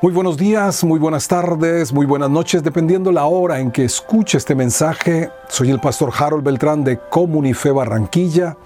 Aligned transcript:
Muy 0.00 0.12
buenos 0.12 0.36
días, 0.36 0.84
muy 0.84 1.00
buenas 1.00 1.26
tardes, 1.26 1.92
muy 1.92 2.06
buenas 2.06 2.30
noches, 2.30 2.62
dependiendo 2.62 3.10
la 3.10 3.26
hora 3.26 3.58
en 3.58 3.72
que 3.72 3.84
escuche 3.84 4.38
este 4.38 4.54
mensaje. 4.54 5.28
Soy 5.48 5.70
el 5.70 5.80
pastor 5.80 6.12
Harold 6.16 6.44
Beltrán 6.44 6.84
de 6.84 7.00
Comunife 7.10 7.72
Barranquilla. 7.72 8.56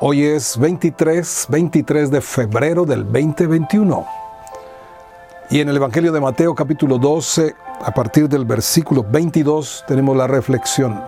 Hoy 0.00 0.22
es 0.22 0.58
23, 0.58 1.46
23 1.48 2.10
de 2.10 2.20
febrero 2.20 2.84
del 2.84 3.04
2021. 3.04 4.06
Y 5.48 5.60
en 5.60 5.70
el 5.70 5.76
Evangelio 5.76 6.12
de 6.12 6.20
Mateo 6.20 6.54
capítulo 6.54 6.98
12, 6.98 7.54
a 7.82 7.94
partir 7.94 8.28
del 8.28 8.44
versículo 8.44 9.02
22, 9.02 9.84
tenemos 9.88 10.14
la 10.14 10.26
reflexión. 10.26 11.02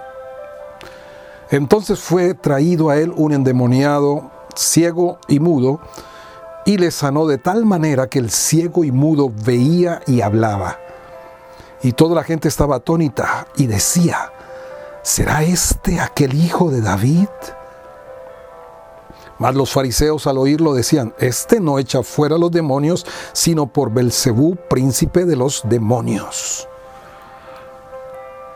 Entonces 1.51 2.01
fue 2.01 2.33
traído 2.33 2.89
a 2.89 2.97
él 2.97 3.13
un 3.15 3.35
endemoniado, 3.35 4.31
ciego 4.55 5.19
y 5.29 5.41
mudo, 5.41 5.79
y 6.67 6.77
le 6.77 6.91
sanó 6.91 7.27
de 7.27 7.39
tal 7.39 7.65
manera 7.65 8.09
que 8.09 8.19
el 8.19 8.31
ciego 8.31 8.85
y 8.85 8.91
mudo 8.91 9.33
veía 9.45 10.03
y 10.07 10.21
hablaba. 10.21 10.79
Y 11.83 11.93
toda 11.93 12.17
la 12.17 12.25
gente 12.25 12.49
estaba 12.49 12.77
atónita 12.77 13.47
y 13.57 13.69
decía, 13.69 14.33
¿será 15.03 15.45
este 15.45 16.01
aquel 16.01 16.35
hijo 16.35 16.71
de 16.71 16.81
David? 16.81 17.29
Mas 19.39 19.55
los 19.55 19.71
fariseos 19.71 20.27
al 20.27 20.39
oírlo 20.39 20.75
decían, 20.75 21.15
este 21.19 21.61
no 21.61 21.79
echa 21.79 22.03
fuera 22.03 22.37
los 22.37 22.51
demonios, 22.51 23.07
sino 23.33 23.67
por 23.69 23.93
Belcebú, 23.93 24.57
príncipe 24.69 25.25
de 25.25 25.37
los 25.37 25.63
demonios. 25.65 26.69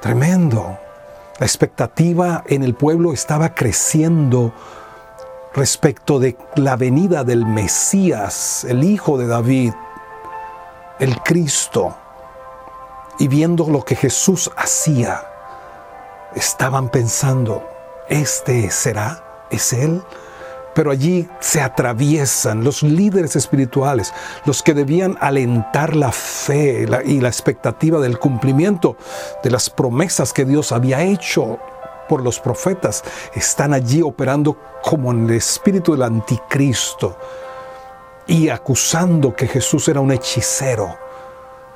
Tremendo. 0.00 0.78
La 1.38 1.46
expectativa 1.46 2.42
en 2.48 2.62
el 2.64 2.74
pueblo 2.74 3.12
estaba 3.12 3.54
creciendo 3.54 4.52
respecto 5.54 6.18
de 6.18 6.36
la 6.56 6.76
venida 6.76 7.24
del 7.24 7.44
Mesías, 7.44 8.64
el 8.68 8.84
Hijo 8.84 9.18
de 9.18 9.26
David, 9.26 9.72
el 10.98 11.16
Cristo, 11.22 11.96
y 13.18 13.28
viendo 13.28 13.68
lo 13.68 13.84
que 13.84 13.96
Jesús 13.96 14.50
hacía, 14.56 15.22
estaban 16.34 16.88
pensando, 16.88 17.62
¿este 18.08 18.70
será? 18.70 19.46
¿Es 19.50 19.72
Él? 19.72 20.02
Pero 20.74 20.92
allí 20.92 21.28
se 21.40 21.60
atraviesan 21.60 22.62
los 22.62 22.82
líderes 22.84 23.34
espirituales, 23.34 24.14
los 24.44 24.62
que 24.62 24.72
debían 24.72 25.18
alentar 25.20 25.96
la 25.96 26.12
fe 26.12 26.86
y 27.04 27.20
la 27.20 27.28
expectativa 27.28 27.98
del 27.98 28.18
cumplimiento 28.20 28.96
de 29.42 29.50
las 29.50 29.68
promesas 29.68 30.32
que 30.32 30.44
Dios 30.44 30.70
había 30.70 31.02
hecho 31.02 31.58
por 32.10 32.24
los 32.24 32.40
profetas, 32.40 33.04
están 33.36 33.72
allí 33.72 34.02
operando 34.02 34.56
como 34.82 35.12
en 35.12 35.26
el 35.26 35.36
espíritu 35.36 35.92
del 35.92 36.02
anticristo 36.02 37.16
y 38.26 38.48
acusando 38.48 39.36
que 39.36 39.46
Jesús 39.46 39.86
era 39.86 40.00
un 40.00 40.10
hechicero. 40.10 40.98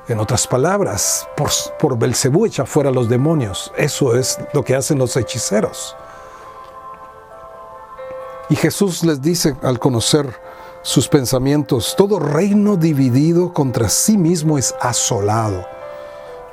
En 0.09 0.19
otras 0.19 0.45
palabras, 0.45 1.25
por, 1.37 1.49
por 1.79 1.97
Belcebú 1.97 2.45
echa 2.45 2.65
fuera 2.65 2.91
los 2.91 3.07
demonios. 3.07 3.71
Eso 3.77 4.13
es 4.17 4.37
lo 4.51 4.61
que 4.61 4.75
hacen 4.75 4.99
los 4.99 5.15
hechiceros. 5.15 5.95
Y 8.49 8.57
Jesús 8.57 9.05
les 9.05 9.21
dice 9.21 9.55
al 9.63 9.79
conocer 9.79 10.27
sus 10.81 11.07
pensamientos, 11.07 11.95
todo 11.97 12.19
reino 12.19 12.75
dividido 12.75 13.53
contra 13.53 13.87
sí 13.87 14.17
mismo 14.17 14.57
es 14.57 14.75
asolado 14.81 15.65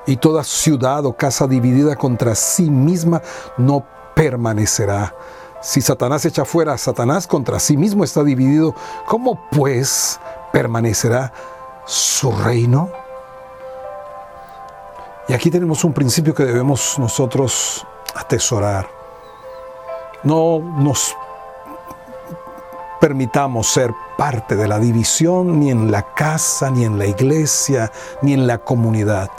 y 0.07 0.17
toda 0.17 0.45
ciudad 0.45 1.05
o 1.07 1.17
casa 1.17 1.47
dividida 1.47 1.97
contra 1.97 2.35
sí 2.35 2.71
misma 2.71 3.23
no 3.57 3.85
permanecerá. 4.15 5.15
Si 5.61 5.81
Satanás 5.81 6.25
echa 6.25 6.45
fuera 6.45 6.73
a 6.73 6.79
Satanás 6.79 7.27
contra 7.27 7.61
sí 7.61 7.77
mismo 7.77 8.03
está 8.03 8.25
dividido, 8.25 8.75
¿cómo 9.07 9.49
pues 9.51 10.19
permanecerá 10.53 11.33
su 11.87 12.33
reino? 12.33 12.91
Y 15.29 15.35
aquí 15.35 15.51
tenemos 15.51 15.85
un 15.85 15.93
principio 15.93 16.35
que 16.35 16.45
debemos 16.45 16.99
nosotros 16.99 17.87
atesorar. 18.17 18.89
No 20.25 20.59
nos 20.59 21.17
permitamos 23.01 23.69
ser 23.69 23.93
parte 24.19 24.57
de 24.57 24.67
la 24.67 24.79
división 24.81 25.61
ni 25.61 25.71
en 25.71 25.93
la 25.93 26.13
casa, 26.15 26.71
ni 26.71 26.85
en 26.85 26.99
la 26.99 27.07
iglesia, 27.07 27.91
ni 28.21 28.33
en 28.33 28.47
la 28.49 28.59
comunidad 28.59 29.31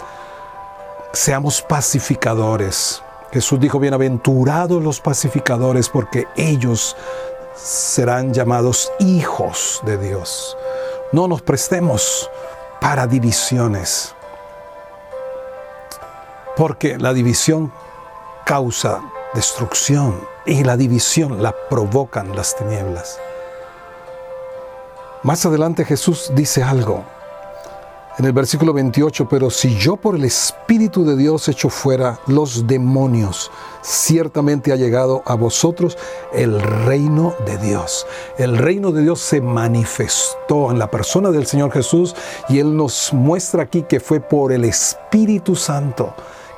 seamos 1.14 1.62
pacificadores. 1.62 3.02
Jesús 3.32 3.60
dijo, 3.60 3.80
bienaventurados 3.80 4.84
los 4.84 5.00
pacificadores 5.00 5.88
porque 5.88 6.28
ellos 6.36 6.98
serán 7.56 8.34
llamados 8.34 8.92
hijos 9.00 9.82
de 9.86 9.98
Dios. 9.98 10.58
No 11.12 11.28
nos 11.28 11.42
prestemos 11.42 12.30
para 12.82 13.06
divisiones, 13.08 14.14
porque 16.58 16.98
la 16.98 17.14
división 17.14 17.72
causa 18.46 19.02
destrucción 19.34 20.28
y 20.46 20.64
la 20.64 20.76
división 20.76 21.42
la 21.42 21.54
provocan 21.70 22.36
las 22.36 22.56
tinieblas. 22.56 23.20
Más 25.22 25.46
adelante 25.46 25.86
Jesús 25.86 26.32
dice 26.36 26.64
algo 26.64 27.06
en 28.18 28.26
el 28.26 28.34
versículo 28.34 28.74
28, 28.74 29.28
pero 29.28 29.50
si 29.50 29.76
yo 29.76 29.96
por 29.96 30.16
el 30.16 30.26
Espíritu 30.26 31.04
de 31.04 31.16
Dios 31.16 31.48
echo 31.48 31.70
fuera 31.70 32.20
los 32.28 32.68
demonios, 32.68 33.50
ciertamente 33.82 34.72
ha 34.72 34.76
llegado 34.76 35.24
a 35.26 35.36
vosotros 35.36 35.98
el 36.32 36.62
reino 36.62 37.36
de 37.46 37.58
Dios. 37.58 38.06
El 38.38 38.58
reino 38.58 38.92
de 38.92 39.02
Dios 39.02 39.20
se 39.20 39.42
manifestó 39.42 40.72
en 40.72 40.78
la 40.78 40.92
persona 40.92 41.32
del 41.32 41.48
Señor 41.48 41.72
Jesús 41.72 42.16
y 42.50 42.60
Él 42.60 42.76
nos 42.76 43.14
muestra 43.14 43.64
aquí 43.64 43.84
que 43.84 44.00
fue 44.00 44.20
por 44.20 44.52
el 44.52 44.66
Espíritu 44.66 45.56
Santo 45.56 46.14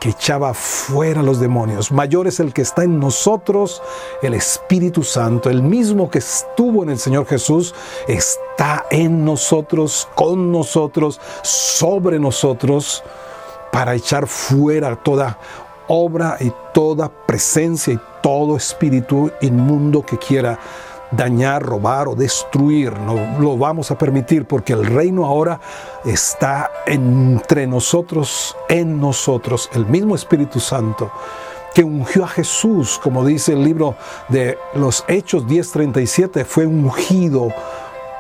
que 0.06 0.12
echaba 0.12 0.54
fuera 0.54 1.24
los 1.24 1.40
demonios. 1.40 1.92
Mayor 1.92 2.28
es 2.28 2.40
el 2.40 2.54
que 2.54 2.62
está 2.62 2.84
en 2.84 3.00
nosotros, 3.00 3.82
el 4.22 4.36
Espíritu 4.36 5.02
Santo, 5.02 5.50
el 5.50 5.64
mismo 5.64 6.12
que 6.12 6.20
estuvo 6.20 6.84
en 6.84 6.92
el 6.92 7.00
Señor 7.00 7.26
Jesús, 7.26 7.74
está 8.08 8.86
en 8.92 9.26
nosotros, 9.26 10.08
con 10.14 10.52
nosotros, 10.52 11.20
sobre 11.42 12.20
nosotros, 12.20 13.04
para 13.72 13.96
echar 13.96 14.28
fuera 14.28 14.96
toda 14.96 15.40
obra 15.88 16.38
y 16.40 16.54
toda 16.72 17.12
presencia 17.26 17.96
y 17.96 18.00
todo 18.22 18.58
espíritu 18.58 19.32
inmundo 19.42 20.06
que 20.06 20.20
quiera 20.20 20.60
dañar, 21.16 21.64
robar 21.64 22.08
o 22.08 22.16
destruir. 22.16 22.94
No 23.00 23.40
lo 23.40 23.58
vamos 23.58 23.92
a 23.92 23.98
permitir 23.98 24.46
porque 24.46 24.74
el 24.74 24.86
reino 24.86 25.26
ahora 25.26 25.60
está 26.04 26.72
entre 26.86 27.68
nosotros, 27.68 28.56
en 28.70 29.00
nosotros, 29.00 29.70
el 29.74 29.86
mismo 29.86 30.16
Espíritu 30.16 30.60
Santo 30.60 31.12
que 31.74 31.84
ungió 31.84 32.24
a 32.24 32.30
Jesús, 32.30 32.98
como 33.04 33.26
dice 33.26 33.52
el 33.52 33.62
libro 33.62 33.98
de 34.30 34.58
los 34.76 35.04
Hechos 35.10 35.46
10:37, 35.46 36.46
fue 36.46 36.66
ungido 36.66 37.50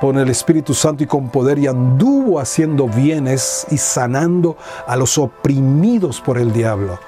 con 0.01 0.17
el 0.17 0.29
Espíritu 0.29 0.73
Santo 0.73 1.05
y 1.05 1.07
con 1.07 1.29
poder 1.29 1.57
y 1.57 1.67
anduvo 1.67 2.39
haciendo 2.39 2.87
bienes 2.87 3.65
y 3.71 3.77
sanando 3.77 4.57
a 4.85 4.97
los 4.97 5.17
oprimidos 5.17 6.19
por 6.19 6.37
el 6.37 6.51
diablo. 6.51 6.99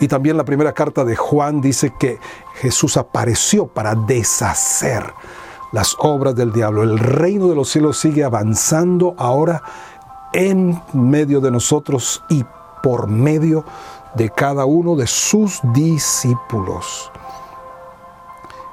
Y 0.00 0.08
también 0.08 0.36
la 0.36 0.44
primera 0.44 0.72
carta 0.72 1.04
de 1.04 1.16
Juan 1.16 1.60
dice 1.60 1.92
que 1.98 2.18
Jesús 2.54 2.96
apareció 2.96 3.66
para 3.66 3.94
deshacer 3.94 5.12
las 5.72 5.96
obras 5.98 6.34
del 6.34 6.52
diablo. 6.52 6.82
El 6.82 6.98
reino 6.98 7.48
de 7.48 7.54
los 7.54 7.68
cielos 7.68 7.98
sigue 7.98 8.24
avanzando 8.24 9.14
ahora 9.18 9.62
en 10.32 10.80
medio 10.92 11.40
de 11.40 11.50
nosotros 11.50 12.22
y 12.28 12.44
por 12.82 13.08
medio 13.08 13.64
de 14.14 14.30
cada 14.30 14.64
uno 14.64 14.96
de 14.96 15.06
sus 15.06 15.60
discípulos. 15.72 17.10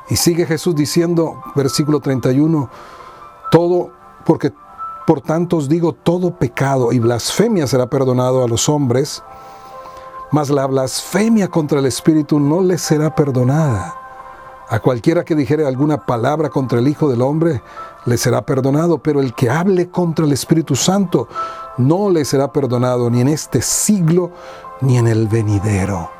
Y 0.09 0.15
sigue 0.15 0.45
Jesús 0.45 0.75
diciendo, 0.75 1.41
versículo 1.55 1.99
31, 1.99 2.69
todo, 3.51 3.91
porque 4.25 4.53
por 5.07 5.21
tanto 5.21 5.57
os 5.57 5.69
digo, 5.69 5.93
todo 5.93 6.35
pecado 6.35 6.91
y 6.91 6.99
blasfemia 6.99 7.67
será 7.67 7.89
perdonado 7.89 8.43
a 8.43 8.47
los 8.47 8.69
hombres, 8.69 9.23
mas 10.35 10.49
la 10.49 10.67
blasfemia 10.67 11.47
contra 11.47 11.79
el 11.79 11.85
Espíritu 11.85 12.41
no 12.41 12.61
le 12.61 12.77
será 12.77 13.15
perdonada. 13.15 13.95
A 14.67 14.81
cualquiera 14.81 15.23
que 15.23 15.33
dijere 15.33 15.65
alguna 15.65 16.05
palabra 16.05 16.49
contra 16.49 16.79
el 16.79 16.89
Hijo 16.89 17.07
del 17.09 17.21
Hombre, 17.21 17.61
le 18.05 18.17
será 18.17 18.41
perdonado, 18.41 18.97
pero 18.97 19.21
el 19.21 19.33
que 19.33 19.49
hable 19.49 19.89
contra 19.89 20.25
el 20.25 20.33
Espíritu 20.33 20.75
Santo, 20.75 21.29
no 21.77 22.09
le 22.09 22.25
será 22.25 22.51
perdonado 22.51 23.09
ni 23.09 23.21
en 23.21 23.29
este 23.29 23.61
siglo 23.61 24.29
ni 24.81 24.97
en 24.97 25.07
el 25.07 25.29
venidero. 25.29 26.11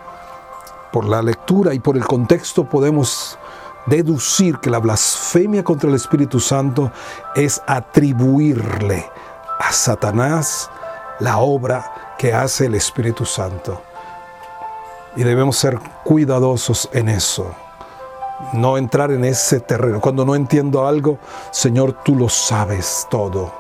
Por 0.94 1.10
la 1.10 1.22
lectura 1.22 1.74
y 1.74 1.82
por 1.82 1.98
el 1.98 2.06
contexto 2.06 2.64
podemos 2.70 3.38
deducir 3.86 4.60
que 4.60 4.70
la 4.70 4.80
blasfemia 4.80 5.62
contra 5.62 5.90
el 5.90 5.96
Espíritu 5.98 6.40
Santo 6.40 6.90
es 7.36 7.62
atribuirle 7.68 9.12
a 9.60 9.74
Satanás 9.74 10.70
la 11.20 11.40
obra 11.40 12.16
que 12.18 12.34
hace 12.34 12.68
el 12.68 12.76
Espíritu 12.76 13.26
Santo. 13.26 13.82
Y 15.16 15.24
debemos 15.24 15.58
ser 15.58 15.80
cuidadosos 16.04 16.90
en 16.94 17.10
eso. 17.10 17.54
No 18.54 18.78
entrar 18.78 19.12
en 19.12 19.24
ese 19.24 19.60
terreno. 19.60 20.02
Cuando 20.02 20.26
no 20.26 20.36
entiendo 20.36 20.86
algo, 20.88 21.20
Señor, 21.52 22.04
tú 22.04 22.16
lo 22.16 22.28
sabes 22.28 23.08
todo. 23.10 23.54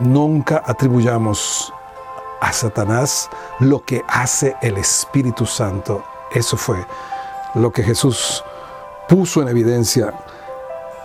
Nunca 0.00 0.62
atribuyamos 0.64 1.72
a 2.40 2.52
Satanás 2.52 3.30
lo 3.60 3.84
que 3.84 4.02
hace 4.08 4.56
el 4.60 4.76
Espíritu 4.76 5.46
Santo. 5.46 6.04
Eso 6.32 6.56
fue 6.56 6.84
lo 7.54 7.72
que 7.72 7.82
Jesús 7.82 8.44
puso 9.08 9.42
en 9.42 9.48
evidencia 9.48 10.12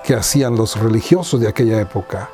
que 0.03 0.15
hacían 0.15 0.55
los 0.55 0.79
religiosos 0.79 1.39
de 1.39 1.47
aquella 1.47 1.79
época. 1.79 2.29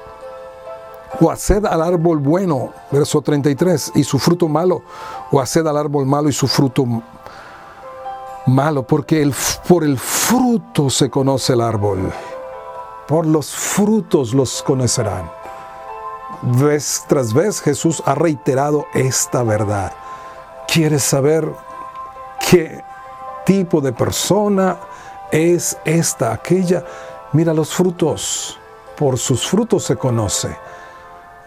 O 1.24 1.31
haced 1.31 1.64
al 1.64 1.81
árbol 1.81 2.18
bueno, 2.18 2.74
verso 2.92 3.22
33, 3.22 3.94
y 3.96 4.04
su 4.04 4.20
fruto 4.20 4.50
malo, 4.50 4.84
o 5.31 5.40
haced 5.40 5.66
al 5.66 5.78
árbol 5.78 6.06
malo 6.06 6.28
y 6.28 6.34
su 6.34 6.50
fruto 6.50 6.86
malo, 8.46 8.86
porque 8.86 9.31
por 9.66 9.86
el 9.86 9.98
fruto 9.98 10.90
se 10.90 11.10
conoce 11.10 11.54
el 11.54 11.62
árbol, 11.62 12.12
por 13.08 13.25
los 13.25 13.56
frutos 13.56 14.34
los 14.34 14.62
conocerán. 14.64 15.31
Vez 16.42 17.06
tras 17.08 17.34
vez 17.34 17.62
Jesús 17.62 18.04
ha 18.06 18.16
reiterado 18.16 18.86
esta 18.94 19.44
verdad. 19.44 19.94
¿Quieres 20.68 21.04
saber 21.04 21.50
qué 22.50 22.84
tipo 23.46 23.80
de 23.80 23.94
persona 23.94 24.78
es 25.31 25.78
esta, 25.86 26.34
aquella? 26.34 26.84
Mira 27.31 27.54
los 27.54 27.74
frutos, 27.74 28.60
por 28.98 29.18
sus 29.18 29.48
frutos 29.48 29.86
se 29.86 29.96
conoce. 29.96 30.54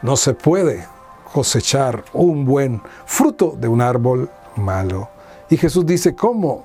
No 0.02 0.16
se 0.16 0.34
puede 0.34 0.86
cosechar 1.32 2.04
un 2.12 2.44
buen 2.44 2.82
fruto 3.04 3.54
de 3.58 3.68
un 3.68 3.80
árbol 3.80 4.30
malo. 4.56 5.08
Y 5.50 5.56
Jesús 5.56 5.86
dice, 5.86 6.14
¿cómo 6.14 6.64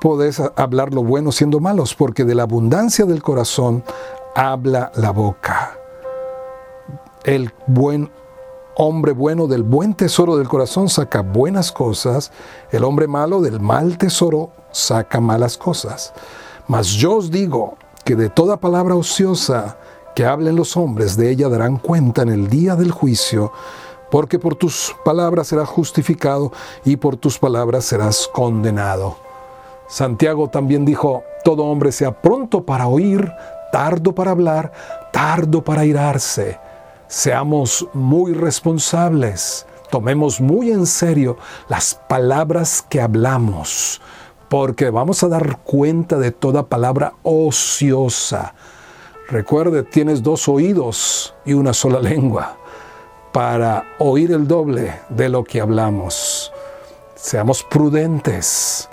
podés 0.00 0.40
hablar 0.56 0.92
lo 0.92 1.02
bueno 1.02 1.32
siendo 1.32 1.60
malos? 1.60 1.94
Porque 1.94 2.24
de 2.24 2.34
la 2.34 2.42
abundancia 2.42 3.04
del 3.04 3.22
corazón 3.22 3.84
habla 4.34 4.92
la 4.96 5.10
boca. 5.10 5.76
El 7.24 7.52
buen 7.66 8.10
hombre 8.76 9.12
bueno 9.12 9.46
del 9.46 9.62
buen 9.62 9.94
tesoro 9.94 10.36
del 10.36 10.48
corazón 10.48 10.88
saca 10.88 11.20
buenas 11.20 11.72
cosas, 11.72 12.32
el 12.70 12.84
hombre 12.84 13.06
malo 13.06 13.40
del 13.40 13.60
mal 13.60 13.98
tesoro 13.98 14.50
saca 14.70 15.20
malas 15.20 15.58
cosas. 15.58 16.12
Mas 16.66 16.88
yo 16.88 17.16
os 17.16 17.30
digo 17.30 17.76
que 18.04 18.16
de 18.16 18.30
toda 18.30 18.56
palabra 18.56 18.94
ociosa 18.94 19.76
que 20.14 20.24
hablen 20.24 20.56
los 20.56 20.76
hombres, 20.76 21.16
de 21.16 21.30
ella 21.30 21.48
darán 21.48 21.76
cuenta 21.76 22.22
en 22.22 22.28
el 22.28 22.48
día 22.48 22.76
del 22.76 22.90
juicio, 22.90 23.52
porque 24.10 24.38
por 24.38 24.54
tus 24.54 24.94
palabras 25.04 25.48
serás 25.48 25.68
justificado 25.68 26.52
y 26.84 26.96
por 26.96 27.16
tus 27.16 27.38
palabras 27.38 27.84
serás 27.84 28.28
condenado. 28.32 29.16
Santiago 29.88 30.48
también 30.48 30.84
dijo, 30.84 31.22
todo 31.44 31.64
hombre 31.64 31.92
sea 31.92 32.20
pronto 32.20 32.64
para 32.64 32.86
oír, 32.86 33.32
tardo 33.72 34.14
para 34.14 34.32
hablar, 34.32 34.72
tardo 35.12 35.62
para 35.62 35.84
irarse. 35.84 36.58
Seamos 37.08 37.86
muy 37.94 38.32
responsables, 38.32 39.66
tomemos 39.90 40.40
muy 40.40 40.70
en 40.70 40.86
serio 40.86 41.36
las 41.68 41.94
palabras 41.94 42.84
que 42.88 43.00
hablamos, 43.00 44.00
porque 44.48 44.90
vamos 44.90 45.22
a 45.22 45.28
dar 45.28 45.58
cuenta 45.58 46.18
de 46.18 46.32
toda 46.32 46.66
palabra 46.66 47.14
ociosa 47.22 48.54
Recuerde, 49.32 49.82
tienes 49.82 50.22
dos 50.22 50.46
oídos 50.46 51.34
y 51.46 51.54
una 51.54 51.72
sola 51.72 52.00
lengua 52.00 52.58
para 53.32 53.94
oír 53.98 54.30
el 54.30 54.46
doble 54.46 55.00
de 55.08 55.30
lo 55.30 55.42
que 55.42 55.58
hablamos. 55.58 56.52
Seamos 57.14 57.62
prudentes 57.62 58.90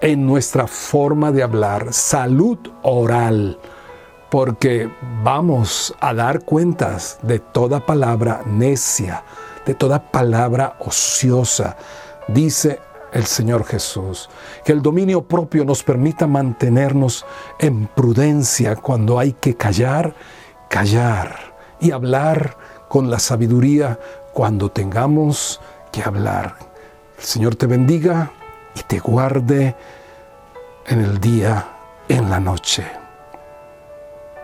en 0.00 0.26
nuestra 0.26 0.66
forma 0.66 1.30
de 1.30 1.44
hablar, 1.44 1.92
salud 1.92 2.58
oral, 2.82 3.56
porque 4.32 4.90
vamos 5.22 5.94
a 6.00 6.12
dar 6.12 6.44
cuentas 6.44 7.20
de 7.22 7.38
toda 7.38 7.86
palabra 7.86 8.42
necia, 8.46 9.22
de 9.64 9.74
toda 9.74 10.10
palabra 10.10 10.74
ociosa. 10.80 11.76
Dice 12.26 12.80
el 13.12 13.24
Señor 13.26 13.64
Jesús. 13.64 14.28
Que 14.64 14.72
el 14.72 14.82
dominio 14.82 15.22
propio 15.22 15.64
nos 15.64 15.82
permita 15.82 16.26
mantenernos 16.26 17.24
en 17.58 17.86
prudencia 17.86 18.76
cuando 18.76 19.18
hay 19.18 19.32
que 19.32 19.56
callar, 19.56 20.14
callar 20.68 21.54
y 21.80 21.92
hablar 21.92 22.56
con 22.88 23.10
la 23.10 23.18
sabiduría 23.18 23.98
cuando 24.32 24.70
tengamos 24.70 25.60
que 25.92 26.02
hablar. 26.02 26.56
El 27.18 27.24
Señor 27.24 27.56
te 27.56 27.66
bendiga 27.66 28.30
y 28.74 28.82
te 28.82 28.98
guarde 28.98 29.74
en 30.86 31.00
el 31.00 31.20
día, 31.20 31.68
en 32.08 32.30
la 32.30 32.40
noche. 32.40 32.97